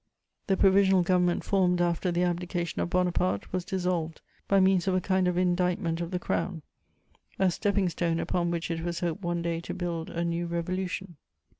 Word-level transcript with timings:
The 0.47 0.57
Provisional 0.57 1.03
Government 1.03 1.43
formed 1.43 1.79
after 1.79 2.11
the 2.11 2.23
abdication 2.23 2.81
of 2.81 2.89
Bonaparte 2.89 3.53
was 3.53 3.63
dissolved 3.63 4.19
by 4.47 4.59
means 4.59 4.87
of 4.87 4.95
a 4.95 4.99
kind 4.99 5.27
of 5.27 5.37
indictment 5.37 6.01
of 6.01 6.09
the 6.09 6.17
Crown: 6.17 6.63
a 7.37 7.51
stepping 7.51 7.87
stone 7.87 8.19
upon 8.19 8.49
which 8.49 8.71
it 8.71 8.81
was 8.83 9.01
hoped 9.01 9.21
one 9.21 9.43
day 9.43 9.59
to 9.59 9.75
build 9.75 10.09
a 10.09 10.25
new 10.25 10.47
revolution. 10.47 11.17